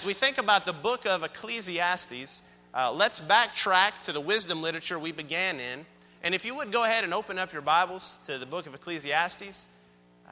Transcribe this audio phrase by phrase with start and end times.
[0.00, 2.40] As we think about the book of Ecclesiastes,
[2.72, 5.84] uh, let's backtrack to the wisdom literature we began in.
[6.22, 8.74] And if you would go ahead and open up your Bibles to the book of
[8.74, 9.66] Ecclesiastes,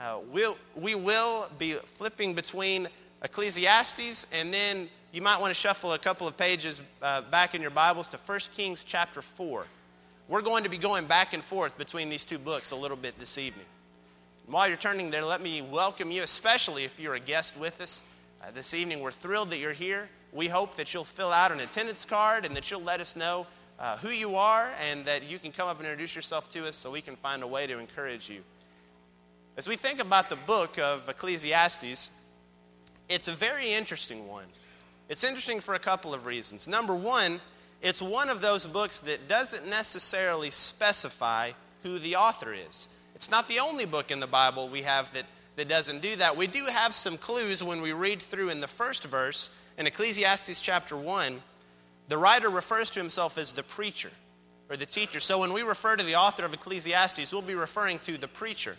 [0.00, 2.88] uh, we'll, we will be flipping between
[3.22, 7.60] Ecclesiastes and then you might want to shuffle a couple of pages uh, back in
[7.60, 9.66] your Bibles to 1 Kings chapter 4.
[10.28, 13.18] We're going to be going back and forth between these two books a little bit
[13.18, 13.66] this evening.
[14.46, 18.02] while you're turning there, let me welcome you, especially if you're a guest with us.
[18.40, 20.08] Uh, this evening, we're thrilled that you're here.
[20.32, 23.48] We hope that you'll fill out an attendance card and that you'll let us know
[23.80, 26.76] uh, who you are and that you can come up and introduce yourself to us
[26.76, 28.42] so we can find a way to encourage you.
[29.56, 32.12] As we think about the book of Ecclesiastes,
[33.08, 34.46] it's a very interesting one.
[35.08, 36.68] It's interesting for a couple of reasons.
[36.68, 37.40] Number one,
[37.82, 41.52] it's one of those books that doesn't necessarily specify
[41.82, 42.88] who the author is.
[43.16, 45.26] It's not the only book in the Bible we have that
[45.58, 46.36] that doesn't do that.
[46.36, 50.60] We do have some clues when we read through in the first verse in Ecclesiastes
[50.60, 51.42] chapter 1.
[52.06, 54.10] The writer refers to himself as the preacher
[54.70, 55.18] or the teacher.
[55.18, 58.76] So when we refer to the author of Ecclesiastes, we'll be referring to the preacher.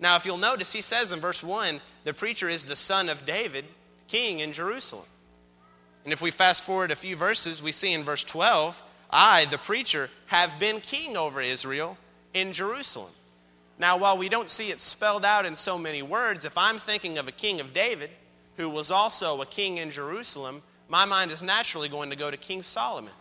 [0.00, 3.24] Now, if you'll notice, he says in verse 1 the preacher is the son of
[3.24, 3.64] David,
[4.08, 5.06] king in Jerusalem.
[6.02, 9.58] And if we fast forward a few verses, we see in verse 12, I, the
[9.58, 11.96] preacher, have been king over Israel
[12.34, 13.12] in Jerusalem.
[13.78, 17.16] Now, while we don't see it spelled out in so many words, if I'm thinking
[17.18, 18.10] of a king of David
[18.56, 22.36] who was also a king in Jerusalem, my mind is naturally going to go to
[22.36, 23.12] King Solomon.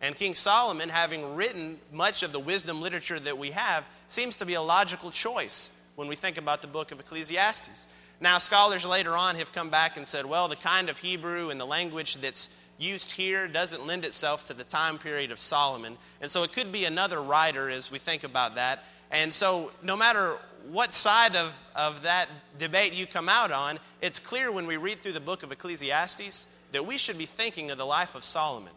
[0.00, 4.46] And King Solomon, having written much of the wisdom literature that we have, seems to
[4.46, 7.86] be a logical choice when we think about the book of Ecclesiastes.
[8.20, 11.60] Now, scholars later on have come back and said, well, the kind of Hebrew and
[11.60, 15.96] the language that's used here doesn't lend itself to the time period of Solomon.
[16.20, 18.84] And so it could be another writer as we think about that.
[19.12, 20.38] And so, no matter
[20.70, 25.00] what side of, of that debate you come out on, it's clear when we read
[25.00, 28.72] through the book of Ecclesiastes that we should be thinking of the life of Solomon.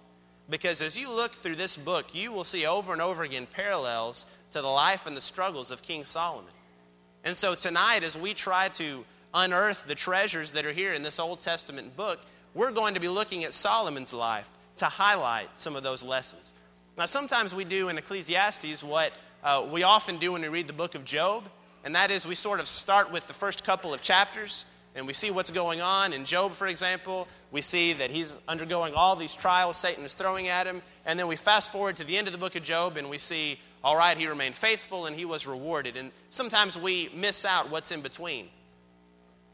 [0.50, 4.26] Because as you look through this book, you will see over and over again parallels
[4.52, 6.52] to the life and the struggles of King Solomon.
[7.24, 11.20] And so tonight, as we try to unearth the treasures that are here in this
[11.20, 12.20] Old Testament book,
[12.54, 16.54] we're going to be looking at Solomon's life to highlight some of those lessons.
[16.98, 19.12] Now, sometimes we do in Ecclesiastes what
[19.46, 21.44] uh, we often do when we read the book of Job,
[21.84, 25.14] and that is we sort of start with the first couple of chapters and we
[25.14, 26.14] see what's going on.
[26.14, 30.48] In Job, for example, we see that he's undergoing all these trials Satan is throwing
[30.48, 32.98] at him, and then we fast forward to the end of the book of Job
[32.98, 35.96] and we see, all right, he remained faithful and he was rewarded.
[35.96, 38.48] And sometimes we miss out what's in between.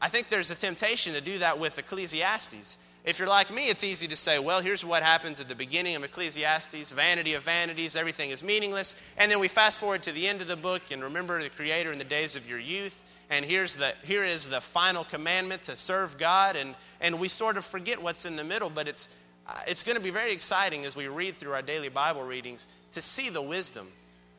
[0.00, 2.78] I think there's a temptation to do that with Ecclesiastes.
[3.04, 5.96] If you're like me, it's easy to say, well, here's what happens at the beginning
[5.96, 8.94] of Ecclesiastes vanity of vanities, everything is meaningless.
[9.18, 11.90] And then we fast forward to the end of the book and remember the Creator
[11.90, 13.00] in the days of your youth.
[13.28, 16.54] And here's the, here is the final commandment to serve God.
[16.54, 19.08] And, and we sort of forget what's in the middle, but it's,
[19.48, 22.68] uh, it's going to be very exciting as we read through our daily Bible readings
[22.92, 23.88] to see the wisdom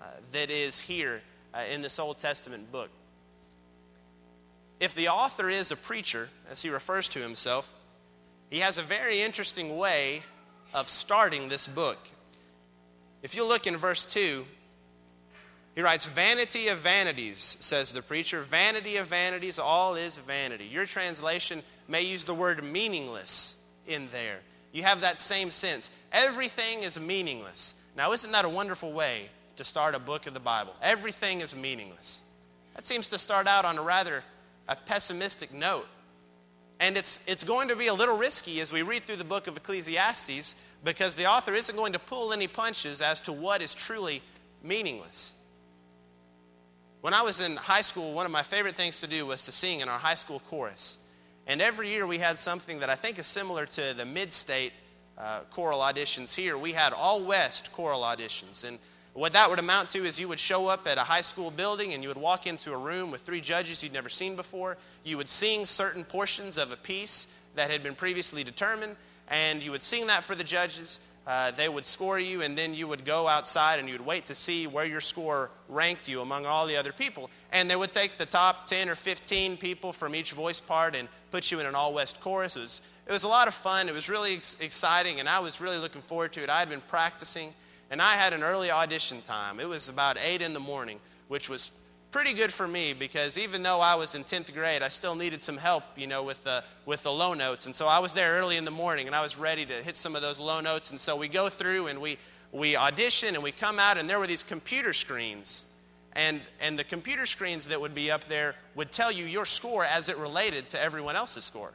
[0.01, 1.22] uh, that is here
[1.53, 2.90] uh, in this Old Testament book.
[4.80, 7.75] If the author is a preacher, as he refers to himself,
[8.50, 10.24] he has a very interesting way
[10.74, 11.98] of starting this book.
[13.22, 14.46] If you look in verse 2,
[15.76, 18.42] he writes, Vanity of vanities, says the preacher.
[18.42, 20.66] Vanity of vanities, all is vanity.
[20.66, 24.40] Your translation may use the word meaningless in there.
[24.72, 25.90] You have that same sense.
[26.12, 27.75] Everything is meaningless.
[27.96, 30.74] Now, isn't that a wonderful way to start a book of the Bible?
[30.81, 32.22] Everything is meaningless.
[32.75, 34.24] That seems to start out on a rather
[34.68, 35.88] a pessimistic note.
[36.79, 39.47] And it's, it's going to be a little risky as we read through the book
[39.47, 43.73] of Ecclesiastes because the author isn't going to pull any punches as to what is
[43.73, 44.22] truly
[44.63, 45.33] meaningless.
[47.01, 49.51] When I was in high school, one of my favorite things to do was to
[49.51, 50.97] sing in our high school chorus.
[51.47, 54.72] And every year we had something that I think is similar to the mid state
[55.17, 56.57] uh, choral auditions here.
[56.57, 58.63] We had all West choral auditions.
[58.63, 58.79] And
[59.13, 61.94] what that would amount to is you would show up at a high school building
[61.94, 64.75] and you would walk into a room with three judges you'd never seen before.
[65.03, 68.96] You would sing certain portions of a piece that had been previously determined,
[69.28, 71.00] and you would sing that for the judges.
[71.27, 74.25] Uh, they would score you, and then you would go outside and you would wait
[74.25, 77.30] to see where your score ranked you among all the other people.
[77.51, 81.07] And they would take the top 10 or 15 people from each voice part and
[81.31, 82.57] put you in an all West chorus.
[82.57, 83.88] It was, it was a lot of fun.
[83.88, 86.50] It was really ex- exciting, and I was really looking forward to it.
[86.50, 87.54] I had been practicing
[87.89, 89.59] and I had an early audition time.
[89.59, 91.71] It was about 8 in the morning, which was
[92.13, 95.41] pretty good for me because even though I was in 10th grade, I still needed
[95.41, 97.65] some help, you know, with the, with the low notes.
[97.65, 99.95] And so I was there early in the morning and I was ready to hit
[99.95, 100.91] some of those low notes.
[100.91, 102.19] And so we go through and we,
[102.51, 105.65] we audition and we come out and there were these computer screens.
[106.15, 109.83] And, and the computer screens that would be up there would tell you your score
[109.83, 111.71] as it related to everyone else's score.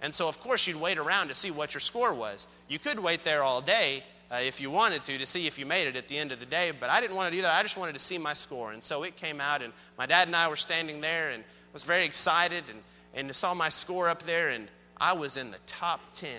[0.00, 2.46] And so, of course, you'd wait around to see what your score was.
[2.68, 5.66] You could wait there all day uh, if you wanted to, to see if you
[5.66, 7.54] made it at the end of the day, but I didn't want to do that.
[7.54, 8.72] I just wanted to see my score.
[8.72, 11.84] And so it came out, and my dad and I were standing there and was
[11.84, 12.80] very excited and,
[13.14, 14.68] and saw my score up there, and
[15.00, 16.30] I was in the top 10.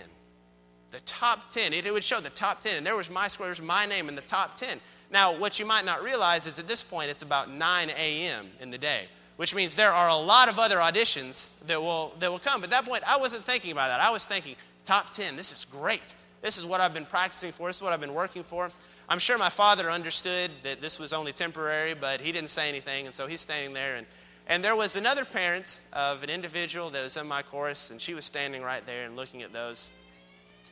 [0.92, 1.74] The top 10.
[1.74, 3.86] It, it would show the top 10, and there was my score, there was my
[3.86, 4.80] name in the top 10.
[5.12, 8.48] Now, what you might not realize is at this point it's about 9 a.m.
[8.60, 9.06] in the day
[9.38, 12.62] which means there are a lot of other auditions that will, that will come.
[12.62, 14.00] But at that point, I wasn't thinking about that.
[14.00, 14.56] I was thinking,
[14.86, 16.16] top 10, this is great.
[16.46, 18.70] This is what I've been practicing for, this is what I've been working for.
[19.10, 23.08] I'm sure my father understood that this was only temporary, but he didn't say anything,
[23.08, 23.96] and so he's standing there.
[23.96, 24.06] And,
[24.46, 28.14] and there was another parent of an individual that was in my chorus, and she
[28.14, 29.90] was standing right there and looking at those.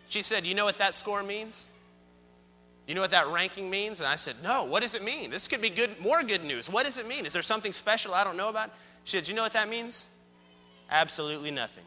[0.10, 1.68] She said, You know what that score means?
[2.88, 4.00] You know what that ranking means?
[4.00, 5.32] And I said, No, what does it mean?
[5.32, 6.70] This could be good, more good news.
[6.70, 7.26] What does it mean?
[7.26, 8.70] Is there something special I don't know about?
[9.06, 10.08] She said, You know what that means?
[10.92, 11.84] Absolutely nothing.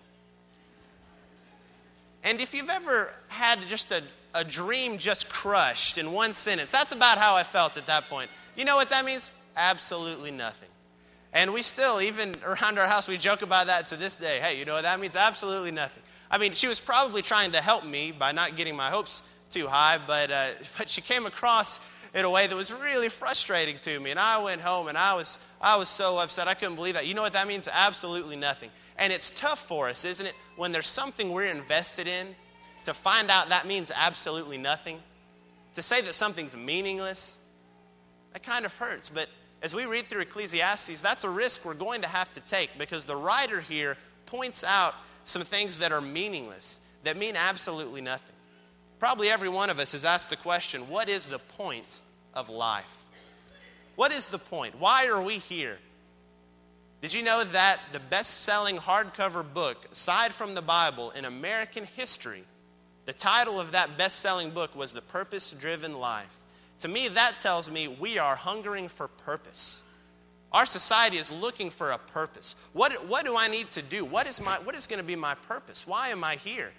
[2.27, 4.03] And if you've ever had just a,
[4.35, 8.29] a dream just crushed in one sentence, that's about how I felt at that point.
[8.57, 9.31] You know what that means?
[9.57, 10.69] Absolutely nothing.
[11.33, 14.41] And we still, even around our house, we joke about that to this day.
[14.41, 15.15] Hey, you know what that means?
[15.15, 16.03] Absolutely nothing.
[16.29, 19.69] I mean, she was probably trying to help me by not getting my hopes too
[19.69, 21.79] high, but, uh, but she came across
[22.15, 24.11] in a way that was really frustrating to me.
[24.11, 26.49] And I went home and I was, I was so upset.
[26.49, 27.07] I couldn't believe that.
[27.07, 27.69] You know what that means?
[27.73, 28.71] Absolutely nothing.
[28.99, 32.35] And it's tough for us, isn't it, when there's something we're invested in,
[32.85, 35.01] to find out that means absolutely nothing.
[35.75, 37.39] To say that something's meaningless,
[38.33, 39.11] that kind of hurts.
[39.11, 39.29] But
[39.63, 43.05] as we read through Ecclesiastes, that's a risk we're going to have to take because
[43.05, 44.95] the writer here points out
[45.25, 48.36] some things that are meaningless, that mean absolutely nothing.
[48.99, 52.01] Probably every one of us has asked the question what is the point
[52.35, 53.05] of life?
[53.97, 54.79] What is the point?
[54.79, 55.79] Why are we here?
[57.03, 61.85] Did you know that the best selling hardcover book, aside from the Bible, in American
[61.85, 62.43] history,
[63.05, 66.41] the title of that best selling book was The Purpose Driven Life?
[66.81, 69.83] To me, that tells me we are hungering for purpose.
[70.53, 72.57] Our society is looking for a purpose.
[72.73, 74.05] What, what do I need to do?
[74.05, 75.87] What is, my, what is going to be my purpose?
[75.87, 76.73] Why am I here?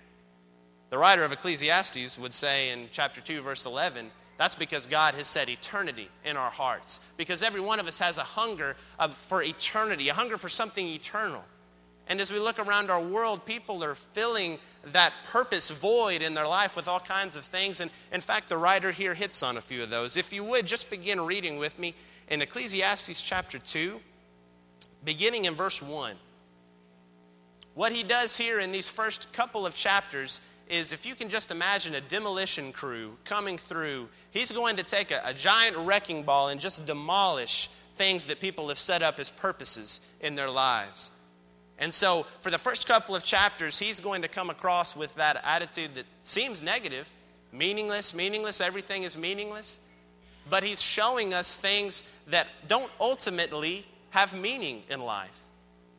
[0.89, 5.27] The writer of Ecclesiastes would say in chapter 2, verse 11, that's because God has
[5.27, 6.99] set eternity in our hearts.
[7.17, 10.87] Because every one of us has a hunger of, for eternity, a hunger for something
[10.87, 11.43] eternal.
[12.07, 14.59] And as we look around our world, people are filling
[14.93, 17.81] that purpose void in their life with all kinds of things.
[17.81, 20.15] And in fact, the writer here hits on a few of those.
[20.15, 21.95] If you would, just begin reading with me
[22.29, 23.99] in Ecclesiastes chapter 2,
[25.03, 26.15] beginning in verse 1.
[27.73, 31.51] What he does here in these first couple of chapters is if you can just
[31.51, 36.49] imagine a demolition crew coming through, he's going to take a, a, giant wrecking ball
[36.49, 41.11] and just demolish things that people have set up as purposes in their lives.
[41.79, 45.39] And so, for the first couple of chapters, he's going to come across with that
[45.43, 47.11] attitude that seems negative
[47.51, 49.79] meaningless, meaningless, everything is meaningless.
[50.49, 55.43] But he's showing us things that don't ultimately have meaning in life.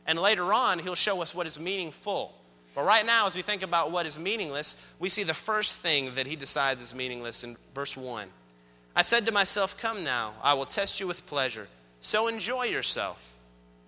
[0.05, 2.33] And later on, he'll show us what is meaningful.
[2.79, 6.15] But right now, as we think about what is meaningless, we see the first thing
[6.15, 8.29] that he decides is meaningless in verse 1.
[8.95, 11.67] I said to myself, Come now, I will test you with pleasure.
[11.99, 13.37] So enjoy yourself.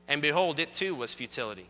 [0.09, 1.67] And behold, it too was futility.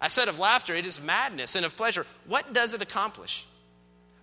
[0.00, 3.46] I said of laughter, It is madness, and of pleasure, what does it accomplish?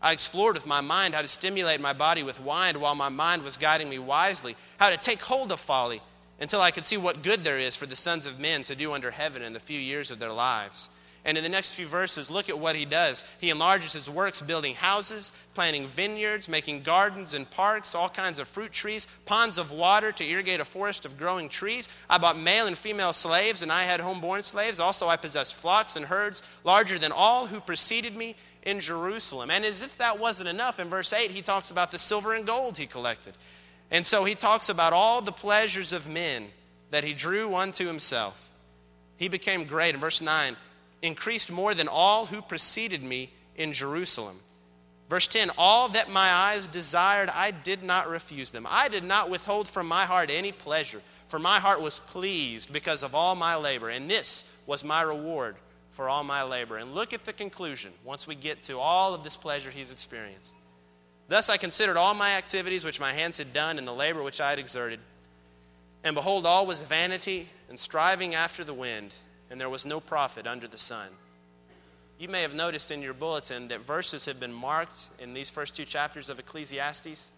[0.01, 3.43] I explored with my mind how to stimulate my body with wine while my mind
[3.43, 6.01] was guiding me wisely, how to take hold of folly
[6.39, 8.93] until I could see what good there is for the sons of men to do
[8.93, 10.89] under heaven in the few years of their lives.
[11.23, 13.25] And in the next few verses, look at what he does.
[13.39, 18.47] He enlarges his works, building houses, planting vineyards, making gardens and parks, all kinds of
[18.47, 21.87] fruit trees, ponds of water to irrigate a forest of growing trees.
[22.09, 24.79] I bought male and female slaves, and I had homeborn slaves.
[24.79, 29.51] Also, I possessed flocks and herds larger than all who preceded me in Jerusalem.
[29.51, 32.47] And as if that wasn't enough, in verse 8, he talks about the silver and
[32.47, 33.33] gold he collected.
[33.91, 36.47] And so he talks about all the pleasures of men
[36.89, 38.53] that he drew unto himself.
[39.17, 39.93] He became great.
[39.93, 40.55] In verse 9,
[41.01, 44.39] increased more than all who preceded me in Jerusalem.
[45.09, 48.65] Verse 10 All that my eyes desired, I did not refuse them.
[48.69, 53.03] I did not withhold from my heart any pleasure, for my heart was pleased because
[53.03, 55.55] of all my labor, and this was my reward
[55.91, 56.77] for all my labor.
[56.77, 60.55] And look at the conclusion once we get to all of this pleasure he's experienced.
[61.27, 64.39] Thus I considered all my activities which my hands had done, and the labor which
[64.39, 64.99] I had exerted.
[66.03, 69.13] And behold, all was vanity and striving after the wind
[69.51, 71.09] and there was no profit under the sun.
[72.17, 75.75] You may have noticed in your bulletin that verses have been marked in these first
[75.75, 77.31] two chapters of Ecclesiastes.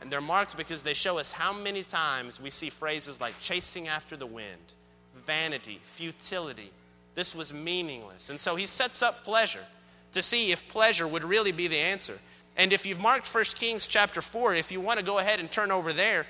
[0.00, 3.86] And they're marked because they show us how many times we see phrases like chasing
[3.86, 4.74] after the wind,
[5.14, 6.70] vanity, futility.
[7.14, 8.30] This was meaningless.
[8.30, 9.64] And so he sets up pleasure.
[10.12, 12.18] to see if pleasure would really be the answer.
[12.56, 15.50] And if you've marked 1 Kings chapter 4, if you want to go ahead and
[15.50, 16.24] turn over there,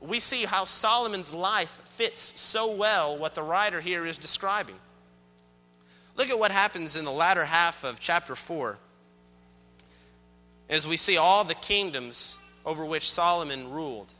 [0.00, 4.76] we see how Solomon's life fits so well what the writer here is describing.
[6.16, 8.78] Look at what happens in the latter half of chapter 4
[10.68, 14.14] as we see all the kingdoms over which Solomon ruled.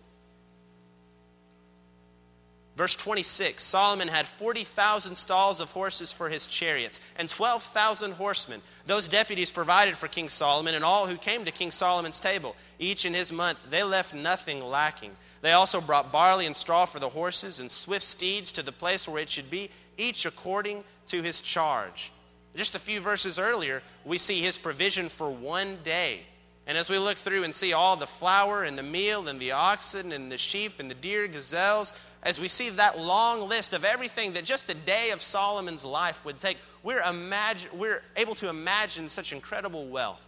[2.80, 8.62] Verse 26 Solomon had 40,000 stalls of horses for his chariots and 12,000 horsemen.
[8.86, 12.56] Those deputies provided for King Solomon and all who came to King Solomon's table.
[12.78, 15.10] Each in his month, they left nothing lacking.
[15.42, 19.06] They also brought barley and straw for the horses and swift steeds to the place
[19.06, 19.68] where it should be,
[19.98, 22.12] each according to his charge.
[22.56, 26.20] Just a few verses earlier, we see his provision for one day.
[26.66, 29.52] And as we look through and see all the flour and the meal and the
[29.52, 33.84] oxen and the sheep and the deer, gazelles, as we see that long list of
[33.84, 37.02] everything that just a day of Solomon's life would take, we're,
[37.72, 40.26] we're able to imagine such incredible wealth.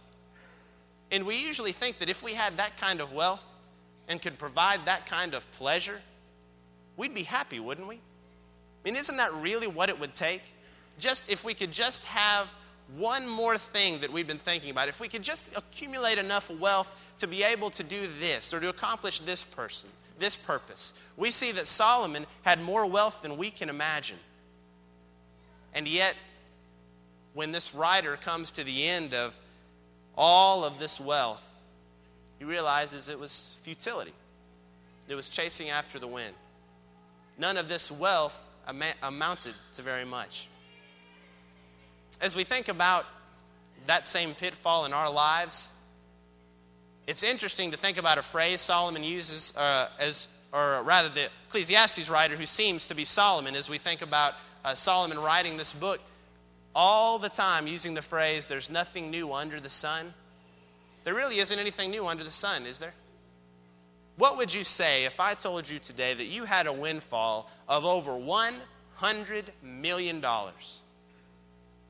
[1.11, 3.47] And we usually think that if we had that kind of wealth
[4.07, 6.01] and could provide that kind of pleasure,
[6.97, 7.95] we'd be happy, wouldn't we?
[7.95, 7.99] I
[8.83, 10.41] mean, isn't that really what it would take?
[10.97, 12.55] Just if we could just have
[12.97, 16.99] one more thing that we've been thinking about, if we could just accumulate enough wealth
[17.19, 19.89] to be able to do this or to accomplish this person
[20.23, 20.93] this purpose.
[21.17, 24.17] We see that Solomon had more wealth than we can imagine.
[25.73, 26.15] And yet,
[27.33, 29.37] when this writer comes to the end of
[30.15, 31.59] all of this wealth,
[32.39, 34.13] he realizes it was futility.
[35.09, 36.33] It was chasing after the wind.
[37.37, 38.39] None of this wealth
[39.01, 40.47] amounted to very much.
[42.21, 43.05] As we think about
[43.87, 45.73] that same pitfall in our lives,
[47.07, 52.09] it's interesting to think about a phrase Solomon uses uh, as, or rather, the Ecclesiastes
[52.09, 55.99] writer who seems to be Solomon as we think about uh, Solomon writing this book,
[56.73, 60.13] all the time using the phrase, there's nothing new under the sun.
[61.03, 62.93] There really isn't anything new under the sun, is there?
[64.15, 67.83] What would you say if I told you today that you had a windfall of
[67.83, 70.23] over $100 million?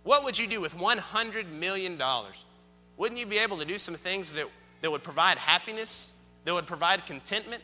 [0.03, 2.01] What would you do with $100 million?
[2.97, 4.47] Wouldn't you be able to do some things that
[4.83, 6.13] that would provide happiness,
[6.43, 7.63] that would provide contentment,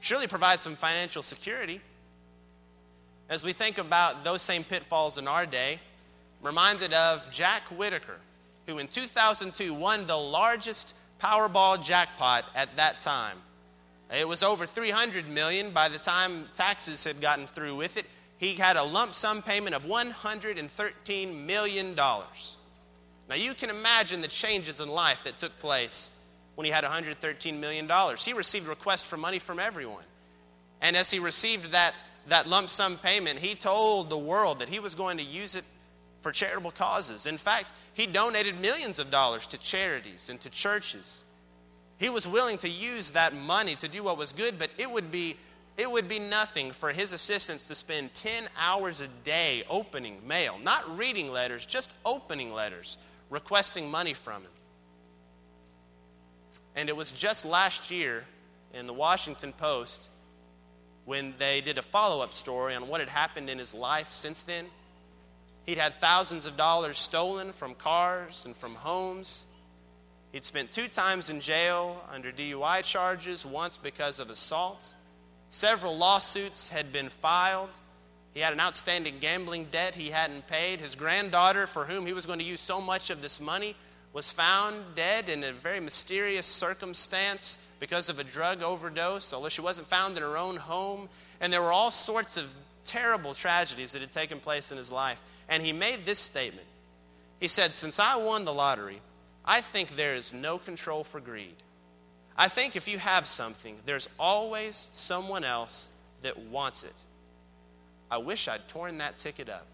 [0.00, 1.80] surely provide some financial security.
[3.28, 5.78] As we think about those same pitfalls in our day,
[6.42, 8.16] reminded of Jack Whittaker,
[8.66, 13.36] who in 2002 won the largest Powerball jackpot at that time.
[14.12, 18.06] It was over 300 million by the time taxes had gotten through with it.
[18.38, 22.56] He had a lump sum payment of 113 million dollars.
[23.28, 26.10] Now you can imagine the changes in life that took place
[26.58, 27.88] when he had $113 million.
[28.16, 30.02] He received requests for money from everyone.
[30.80, 31.94] And as he received that,
[32.26, 35.62] that lump sum payment, he told the world that he was going to use it
[36.20, 37.26] for charitable causes.
[37.26, 41.22] In fact, he donated millions of dollars to charities and to churches.
[41.96, 45.12] He was willing to use that money to do what was good, but it would
[45.12, 45.36] be
[45.76, 50.58] it would be nothing for his assistants to spend 10 hours a day opening mail,
[50.60, 52.98] not reading letters, just opening letters,
[53.30, 54.50] requesting money from him.
[56.78, 58.24] And it was just last year
[58.72, 60.10] in the Washington Post
[61.06, 64.42] when they did a follow up story on what had happened in his life since
[64.42, 64.66] then.
[65.66, 69.44] He'd had thousands of dollars stolen from cars and from homes.
[70.30, 74.94] He'd spent two times in jail under DUI charges, once because of assault.
[75.50, 77.70] Several lawsuits had been filed.
[78.34, 80.80] He had an outstanding gambling debt he hadn't paid.
[80.80, 83.74] His granddaughter, for whom he was going to use so much of this money,
[84.18, 89.60] was found dead in a very mysterious circumstance because of a drug overdose, although she
[89.60, 91.08] wasn't found in her own home.
[91.40, 95.22] And there were all sorts of terrible tragedies that had taken place in his life.
[95.48, 96.66] And he made this statement
[97.38, 99.00] He said, Since I won the lottery,
[99.44, 101.54] I think there is no control for greed.
[102.36, 105.88] I think if you have something, there's always someone else
[106.22, 106.96] that wants it.
[108.10, 109.68] I wish I'd torn that ticket up.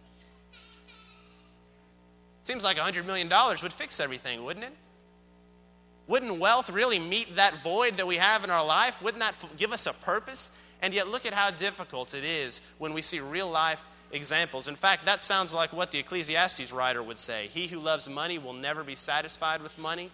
[2.44, 3.28] Seems like $100 million
[3.62, 4.72] would fix everything, wouldn't it?
[6.06, 9.00] Wouldn't wealth really meet that void that we have in our life?
[9.02, 10.52] Wouldn't that give us a purpose?
[10.82, 14.68] And yet, look at how difficult it is when we see real life examples.
[14.68, 18.38] In fact, that sounds like what the Ecclesiastes writer would say He who loves money
[18.38, 20.10] will never be satisfied with money.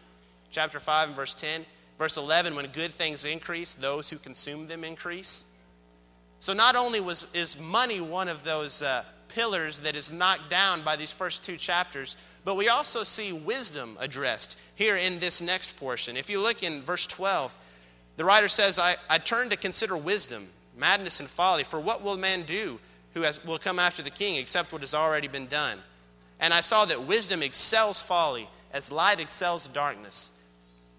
[0.52, 1.66] Chapter 5 and verse 10.
[1.98, 5.44] Verse 11, when good things increase, those who consume them increase.
[6.38, 10.82] So, not only was, is money one of those uh, pillars that is knocked down
[10.82, 12.16] by these first two chapters.
[12.44, 16.16] But we also see wisdom addressed here in this next portion.
[16.16, 17.56] If you look in verse 12,
[18.16, 20.46] the writer says, I, I turn to consider wisdom,
[20.76, 21.64] madness, and folly.
[21.64, 22.78] For what will man do
[23.14, 25.78] who has, will come after the king except what has already been done?
[26.38, 30.32] And I saw that wisdom excels folly, as light excels darkness.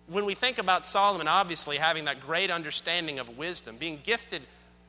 [0.08, 4.42] When we think about Solomon, obviously having that great understanding of wisdom, being gifted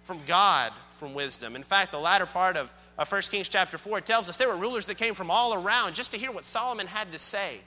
[0.02, 1.56] from God from wisdom.
[1.56, 4.56] In fact, the latter part of, of 1 Kings chapter 4 tells us there were
[4.56, 7.60] rulers that came from all around just to hear what Solomon had to say.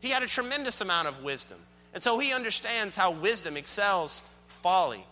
[0.00, 1.58] He had a tremendous amount of wisdom.
[1.92, 5.04] And so he understands how wisdom excels folly.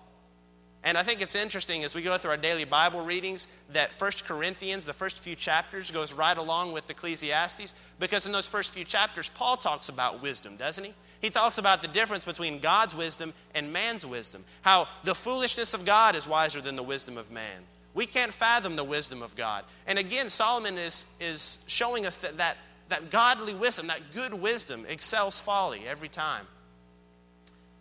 [0.84, 4.10] And I think it's interesting as we go through our daily Bible readings that 1
[4.24, 8.84] Corinthians, the first few chapters, goes right along with Ecclesiastes because in those first few
[8.84, 10.94] chapters, Paul talks about wisdom, doesn't he?
[11.20, 15.84] He talks about the difference between God's wisdom and man's wisdom, how the foolishness of
[15.84, 17.64] God is wiser than the wisdom of man.
[17.94, 19.64] We can't fathom the wisdom of God.
[19.86, 22.56] And again, Solomon is, is showing us that, that
[22.88, 26.46] that godly wisdom, that good wisdom, excels folly every time.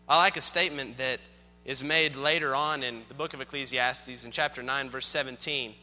[0.08, 1.20] I like a statement that
[1.66, 5.74] is made later on in the book of Ecclesiastes in chapter 9, verse 17,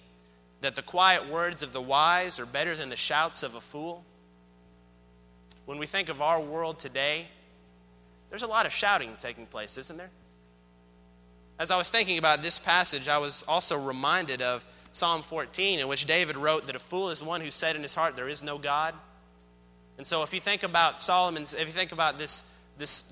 [0.60, 4.04] that the quiet words of the wise are better than the shouts of a fool.
[5.66, 7.28] When we think of our world today,
[8.30, 10.10] there's a lot of shouting taking place, isn't there?
[11.58, 15.88] As I was thinking about this passage, I was also reminded of Psalm 14, in
[15.88, 18.42] which David wrote that a fool is one who said in his heart, There is
[18.42, 18.94] no God.
[19.96, 22.44] And so if you think about Solomon's, if you think about this
[22.78, 23.02] this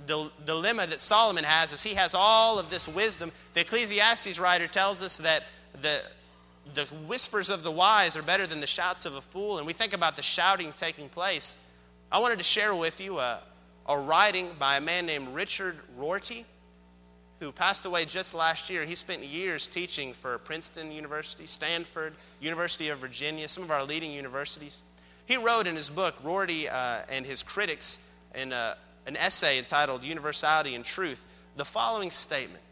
[0.45, 3.31] dilemma that Solomon has is he has all of this wisdom.
[3.55, 5.45] The Ecclesiastes writer tells us that
[5.81, 6.01] the,
[6.75, 9.59] the whispers of the wise are better than the shouts of a fool.
[9.59, 11.59] And we think about the shouting taking place.
[12.11, 13.41] I wanted to share with you a,
[13.87, 16.45] a writing by a man named Richard Rorty,
[17.43, 18.85] who passed away just last year.
[18.85, 24.13] He spent years teaching for Princeton University, Stanford, University of Virginia, some of our leading
[24.13, 24.83] universities.
[25.27, 27.99] He wrote in his book, Rorty uh, and His Critics,
[28.35, 31.25] in a an essay entitled Universality and Truth
[31.57, 32.63] the following statement.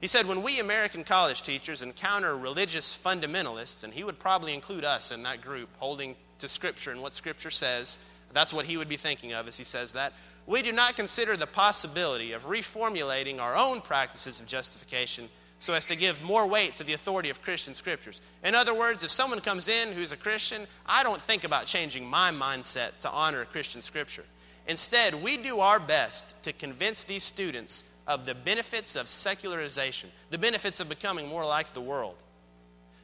[0.00, 4.84] He said, When we American college teachers encounter religious fundamentalists, and he would probably include
[4.84, 7.98] us in that group, holding to Scripture and what Scripture says,
[8.32, 10.12] that's what he would be thinking of as he says that.
[10.46, 15.28] We do not consider the possibility of reformulating our own practices of justification
[15.58, 18.20] so as to give more weight to the authority of Christian scriptures.
[18.44, 22.06] In other words, if someone comes in who's a Christian, I don't think about changing
[22.06, 24.24] my mindset to honor Christian scripture.
[24.68, 30.38] Instead, we do our best to convince these students of the benefits of secularization, the
[30.38, 32.16] benefits of becoming more like the world.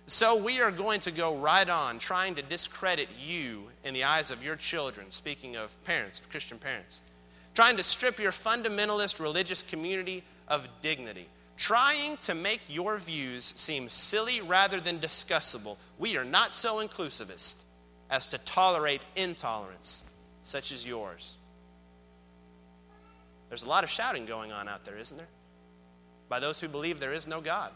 [0.06, 4.30] So we are going to go right on trying to discredit you in the eyes
[4.30, 7.00] of your children, speaking of parents, of Christian parents.
[7.54, 11.28] Trying to strip your fundamentalist religious community of dignity.
[11.56, 15.76] Trying to make your views seem silly rather than discussable.
[15.98, 17.56] We are not so inclusivist
[18.10, 20.04] as to tolerate intolerance
[20.42, 21.38] such as yours.
[23.48, 25.28] There's a lot of shouting going on out there, isn't there?
[26.28, 27.70] By those who believe there is no God.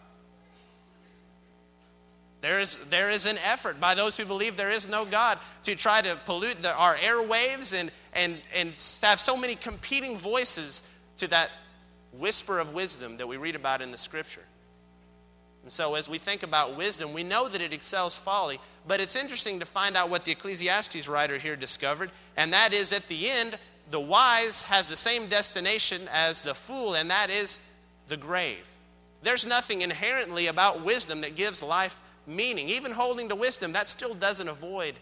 [2.46, 5.74] There is, there is an effort by those who believe there is no God to
[5.74, 8.68] try to pollute the, our airwaves and, and, and
[9.02, 10.84] have so many competing voices
[11.16, 11.50] to that
[12.12, 14.44] whisper of wisdom that we read about in the scripture.
[15.64, 19.16] And so, as we think about wisdom, we know that it excels folly, but it's
[19.16, 23.28] interesting to find out what the Ecclesiastes writer here discovered, and that is at the
[23.28, 23.58] end,
[23.90, 27.58] the wise has the same destination as the fool, and that is
[28.06, 28.72] the grave.
[29.24, 32.68] There's nothing inherently about wisdom that gives life meaning.
[32.68, 34.94] Even holding to wisdom, that still doesn't avoid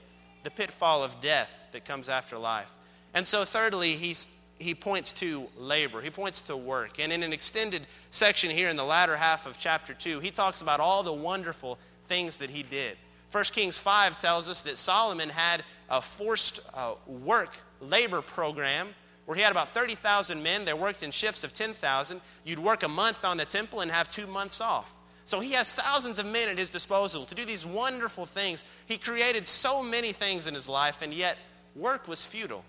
[0.42, 2.76] the pitfall of death that comes after life.
[3.14, 4.26] And so, thirdly, he's,
[4.58, 6.98] he points to labor, he points to work.
[6.98, 10.62] And in an extended section here in the latter half of chapter 2, he talks
[10.62, 12.96] about all the wonderful things that he did.
[13.32, 18.88] 1 Kings 5 tells us that Solomon had a forced uh, work labor program
[19.26, 22.20] where he had about 30,000 men that worked in shifts of 10,000.
[22.44, 24.94] You'd work a month on the temple and have two months off.
[25.24, 28.64] So he has thousands of men at his disposal to do these wonderful things.
[28.86, 31.38] He created so many things in his life, and yet
[31.74, 32.64] work was futile.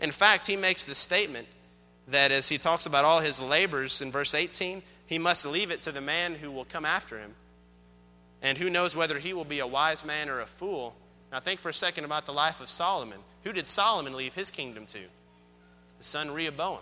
[0.00, 1.46] In fact, he makes the statement
[2.08, 5.80] that as he talks about all his labors in verse 18, he must leave it
[5.82, 7.34] to the man who will come after him.
[8.42, 10.94] And who knows whether he will be a wise man or a fool.
[11.32, 13.18] Now, think for a second about the life of Solomon.
[13.44, 14.98] Who did Solomon leave his kingdom to?
[15.98, 16.80] His son Rehoboam.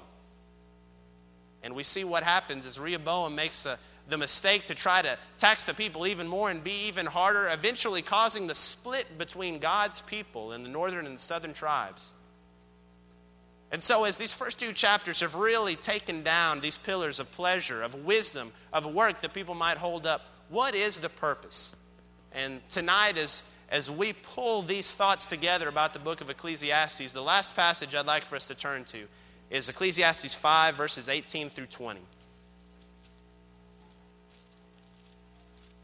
[1.63, 5.65] And we see what happens as Rehoboam makes a, the mistake to try to tax
[5.65, 10.53] the people even more and be even harder, eventually causing the split between God's people
[10.53, 12.15] and the northern and southern tribes.
[13.71, 17.83] And so, as these first two chapters have really taken down these pillars of pleasure,
[17.83, 21.75] of wisdom, of work that people might hold up, what is the purpose?
[22.35, 27.23] And tonight, as as we pull these thoughts together about the book of Ecclesiastes, the
[27.23, 29.09] last passage I'd like for us to turn to
[29.49, 31.99] is Ecclesiastes 5, verses 18 through 20.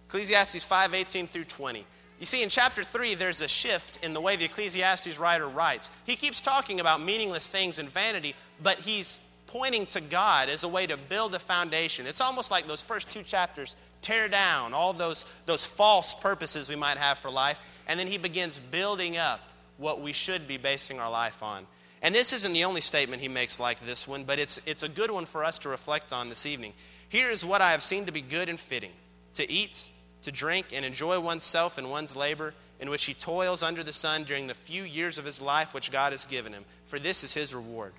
[0.08, 1.84] Ecclesiastes 5, 18 through 20.
[2.18, 5.90] You see, in chapter 3, there's a shift in the way the Ecclesiastes writer writes.
[6.04, 10.68] He keeps talking about meaningless things and vanity, but he's pointing to God as a
[10.68, 12.06] way to build a foundation.
[12.06, 16.76] It's almost like those first two chapters tear down all those, those false purposes we
[16.76, 19.40] might have for life, and then he begins building up
[19.76, 21.66] what we should be basing our life on.
[22.00, 24.88] And this isn't the only statement he makes like this one, but it's, it's a
[24.88, 26.72] good one for us to reflect on this evening.
[27.10, 28.92] Here is what I have seen to be good and fitting
[29.34, 29.86] to eat,
[30.28, 34.24] to drink, and enjoy oneself and one's labor, in which he toils under the sun
[34.24, 37.32] during the few years of his life which God has given him, for this is
[37.34, 37.92] his reward.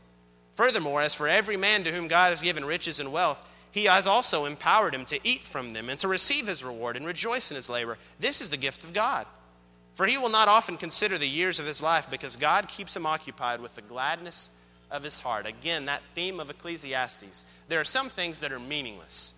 [0.53, 4.07] Furthermore, as for every man to whom God has given riches and wealth, he has
[4.07, 7.55] also empowered him to eat from them and to receive his reward and rejoice in
[7.55, 7.97] his labor.
[8.19, 9.25] This is the gift of God.
[9.95, 13.05] For he will not often consider the years of his life because God keeps him
[13.05, 14.49] occupied with the gladness
[14.91, 15.45] of his heart.
[15.45, 17.45] Again, that theme of Ecclesiastes.
[17.67, 19.33] There are some things that are meaningless,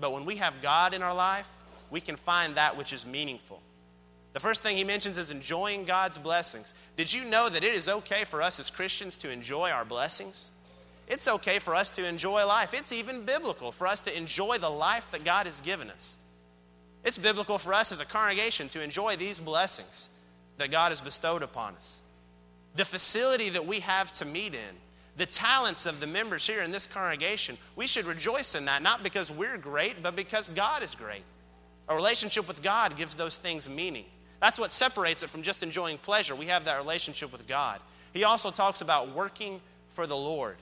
[0.00, 1.50] but when we have God in our life,
[1.90, 3.60] we can find that which is meaningful.
[4.32, 6.74] The first thing he mentions is enjoying God's blessings.
[6.96, 10.50] Did you know that it is okay for us as Christians to enjoy our blessings?
[11.08, 12.74] It's okay for us to enjoy life.
[12.74, 16.18] It's even biblical for us to enjoy the life that God has given us.
[17.04, 20.10] It's biblical for us as a congregation to enjoy these blessings
[20.58, 22.02] that God has bestowed upon us.
[22.74, 24.76] The facility that we have to meet in,
[25.16, 29.02] the talents of the members here in this congregation, we should rejoice in that, not
[29.02, 31.22] because we're great, but because God is great.
[31.88, 34.04] A relationship with God gives those things meaning.
[34.40, 36.34] That's what separates it from just enjoying pleasure.
[36.34, 37.80] We have that relationship with God.
[38.12, 40.56] He also talks about working for the Lord.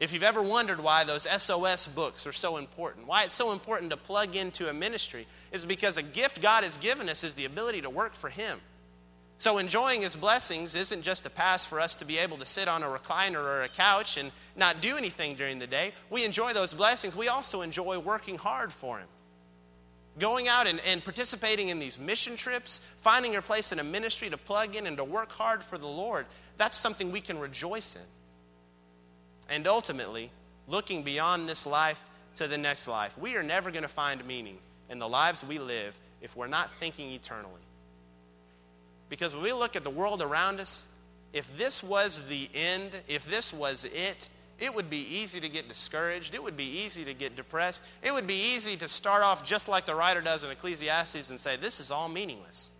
[0.00, 3.90] If you've ever wondered why those SOS books are so important, why it's so important
[3.90, 7.46] to plug into a ministry, it's because a gift God has given us is the
[7.46, 8.60] ability to work for Him.
[9.38, 12.68] So, enjoying His blessings isn't just a pass for us to be able to sit
[12.68, 15.92] on a recliner or a couch and not do anything during the day.
[16.10, 17.16] We enjoy those blessings.
[17.16, 19.08] We also enjoy working hard for Him.
[20.18, 24.30] Going out and, and participating in these mission trips, finding your place in a ministry
[24.30, 26.26] to plug in and to work hard for the Lord,
[26.56, 28.02] that's something we can rejoice in
[29.48, 30.30] and ultimately
[30.66, 33.16] looking beyond this life to the next life.
[33.18, 34.58] We are never going to find meaning
[34.90, 37.54] in the lives we live if we're not thinking eternally.
[39.08, 40.84] Because when we look at the world around us,
[41.32, 44.28] if this was the end, if this was it,
[44.58, 46.34] it would be easy to get discouraged.
[46.34, 47.84] It would be easy to get depressed.
[48.02, 51.38] It would be easy to start off just like the writer does in Ecclesiastes and
[51.38, 52.70] say, This is all meaningless.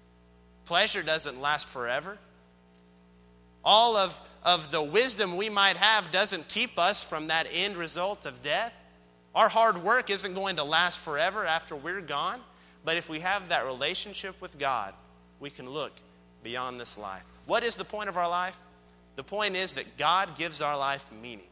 [0.64, 2.18] Pleasure doesn't last forever.
[3.64, 8.24] All of of the wisdom we might have doesn't keep us from that end result
[8.24, 8.72] of death.
[9.34, 12.40] Our hard work isn't going to last forever after we're gone.
[12.84, 14.94] But if we have that relationship with God,
[15.40, 15.92] we can look
[16.42, 17.24] beyond this life.
[17.46, 18.58] What is the point of our life?
[19.16, 21.48] The point is that God gives our life meaning.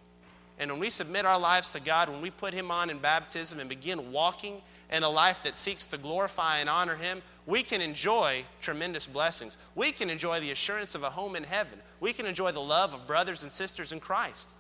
[0.59, 3.61] And when we submit our lives to God, when we put Him on in baptism
[3.61, 7.81] and begin walking in a life that seeks to glorify and honor Him, we can
[7.81, 9.59] enjoy tremendous blessings.
[9.75, 11.79] We can enjoy the assurance of a home in heaven.
[12.01, 14.55] We can enjoy the love of brothers and sisters in Christ.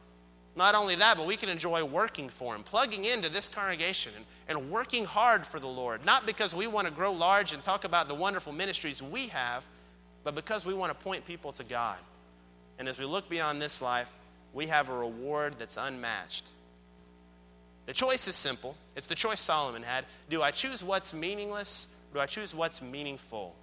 [0.54, 4.24] Not only that, but we can enjoy working for Him, plugging into this congregation and,
[4.48, 6.04] and working hard for the Lord.
[6.04, 9.64] Not because we want to grow large and talk about the wonderful ministries we have,
[10.24, 11.98] but because we want to point people to God.
[12.78, 14.12] And as we look beyond this life,
[14.56, 16.50] we have a reward that's unmatched.
[17.86, 18.76] The choice is simple.
[18.96, 20.04] It's the choice Solomon had.
[20.28, 23.54] Do I choose what's meaningless do I choose what's meaningful?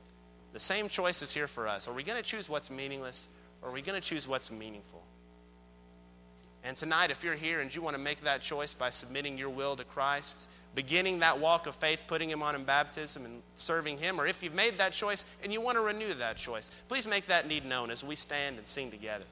[0.54, 1.88] The same choice is here for us.
[1.88, 3.28] Are we going to choose what's meaningless
[3.64, 5.02] or are we going to choose what's meaningful?
[6.64, 9.50] And tonight, if you're here and you want to make that choice by submitting your
[9.50, 13.98] will to Christ, beginning that walk of faith, putting Him on in baptism and serving
[13.98, 17.08] Him, or if you've made that choice and you want to renew that choice, please
[17.08, 19.26] make that need known as we stand and sing together.